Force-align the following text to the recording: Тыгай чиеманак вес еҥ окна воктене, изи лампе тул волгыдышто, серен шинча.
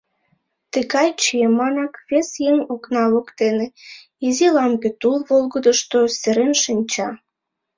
Тыгай 0.73 1.09
чиеманак 1.21 1.93
вес 2.09 2.29
еҥ 2.49 2.57
окна 2.73 3.03
воктене, 3.13 3.67
изи 4.27 4.47
лампе 4.55 4.89
тул 4.99 5.17
волгыдышто, 5.29 5.99
серен 6.19 6.53
шинча. 6.63 7.09